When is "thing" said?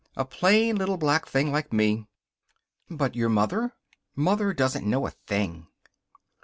1.27-1.51, 5.11-5.67